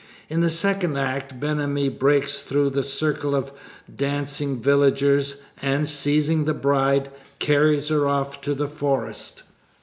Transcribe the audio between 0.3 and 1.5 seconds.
the second act